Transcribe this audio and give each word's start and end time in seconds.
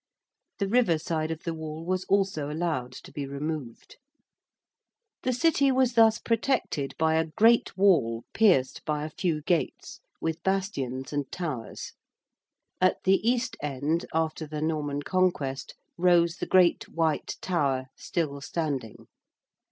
The 0.57 0.67
river 0.67 0.97
side 0.97 1.29
of 1.29 1.43
the 1.43 1.53
Wall 1.53 1.85
was 1.85 2.05
also 2.05 2.49
allowed 2.49 2.91
to 2.93 3.11
be 3.11 3.27
removed. 3.27 3.97
[Illustration: 5.21 5.21
REMAINS 5.21 5.21
OF 5.21 5.21
THE 5.21 5.21
WALL.] 5.21 5.21
The 5.21 5.39
City 5.39 5.71
was 5.77 5.93
thus 5.93 6.19
protected 6.19 6.95
by 6.97 7.13
a 7.13 7.27
great 7.27 7.77
wall 7.77 8.23
pierced 8.33 8.83
by 8.83 9.05
a 9.05 9.11
few 9.11 9.43
gates, 9.43 9.99
with 10.19 10.41
bastions 10.41 11.13
and 11.13 11.31
towers. 11.31 11.93
At 12.81 13.03
the 13.03 13.17
East 13.21 13.55
End 13.61 14.07
after 14.11 14.47
the 14.47 14.63
Norman 14.63 15.03
Conquest 15.03 15.75
rose 15.99 16.37
the 16.37 16.47
Great 16.47 16.89
White 16.89 17.35
Tower 17.39 17.89
still 17.95 18.41
standing. 18.41 19.05